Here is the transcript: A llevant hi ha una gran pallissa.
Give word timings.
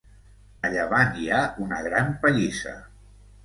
A 0.67 0.71
llevant 0.75 1.21
hi 1.21 1.29
ha 1.35 1.43
una 1.67 1.85
gran 1.91 2.13
pallissa. 2.27 2.77